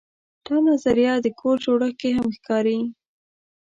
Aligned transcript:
دا 0.45 0.55
نظریه 0.69 1.13
د 1.21 1.27
کور 1.39 1.55
جوړښت 1.65 1.95
کې 2.01 2.09
هم 2.17 2.27
ښکاري. 2.37 2.79